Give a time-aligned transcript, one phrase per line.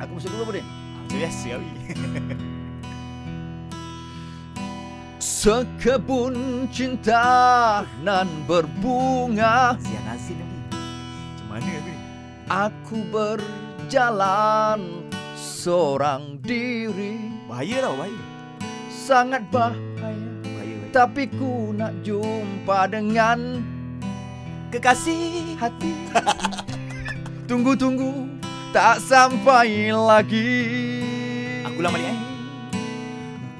[0.00, 0.64] Aku masuk dulu boleh?
[0.64, 1.70] Macam biasa Abi.
[5.20, 10.58] Sekebun cinta nan berbunga Zian Azin Abi.
[10.72, 11.94] Macam mana Abi?
[12.50, 14.80] Aku berjalan
[15.36, 18.22] seorang diri Bahaya tau, bahaya.
[18.88, 20.76] Sangat bahaya Bahaya, bahaya.
[20.96, 23.60] Tapi ku nak jumpa dengan
[24.72, 25.92] Kekasih hati
[27.44, 28.24] Tunggu-tunggu
[28.70, 30.50] tak sampai lagi
[31.66, 32.18] Aku ulang balik eh.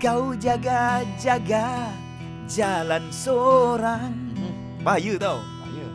[0.01, 1.92] Kau jaga-jaga
[2.48, 4.16] jalan seorang.
[4.80, 5.45] Bahaya tau.
[5.60, 5.87] Bahaya.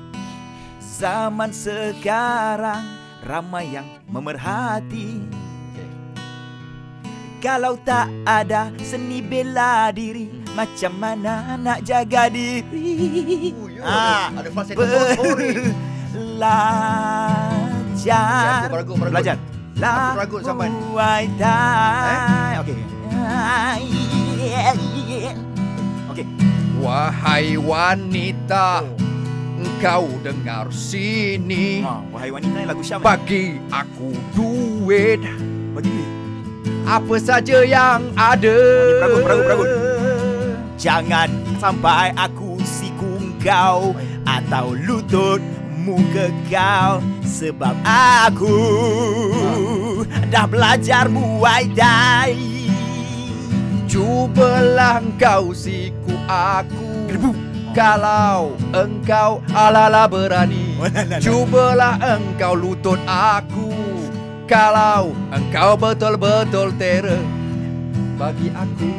[0.77, 2.85] Zaman sekarang
[3.25, 5.25] ramai yang memerhati.
[7.41, 13.53] Kalau tak ada seni bela diri, macam mana nak jaga diri?
[13.57, 13.81] Oh, ya.
[13.85, 14.85] Ah, Ada falsetto
[15.17, 15.73] Tori.
[18.05, 18.61] Belajar.
[18.61, 19.13] Aku beragut, beragut.
[19.17, 19.37] Belajar.
[19.75, 20.67] Aku beragut sampai.
[20.69, 22.53] Muay Thai.
[22.61, 22.75] Okey.
[26.13, 26.25] Okey.
[26.77, 28.85] Wahai wanita
[29.55, 33.01] Engkau dengar sini Ha, wahai wanita ni lagu Syam.
[33.01, 33.05] eh?
[33.07, 35.23] Bagi aku duit
[35.73, 36.09] Bagi duit.
[36.85, 38.57] Apa saja yang ada
[39.01, 39.69] Peragut, peragut, peragut.
[40.77, 48.57] Jangan sampai aku siku kau atau lututmu ke kau sebab aku
[50.33, 52.33] dah belajar Muay Thai.
[53.85, 57.31] Cubalah engkau siku aku Gerbu.
[57.77, 61.17] Kalau engkau ala-ala berani la, la, la.
[61.19, 63.71] Cubalah engkau lutut aku
[64.47, 67.23] Kalau engkau betul-betul terror
[68.15, 68.91] Bagi aku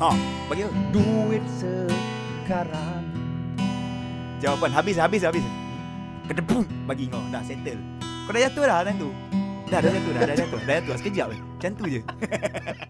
[0.00, 0.12] Ha,
[0.48, 0.72] bagi apa?
[0.92, 3.04] duit sekarang
[4.40, 5.44] Jawapan habis habis habis.
[6.30, 7.82] Kedepu bagi kau dah settle.
[7.98, 9.10] Kau dah jatuh dah time tu.
[9.66, 10.60] Dah dah jatuh dah dah jatuh.
[10.62, 11.38] Dah jatuh sekejap je.
[11.42, 12.00] Macam tu je.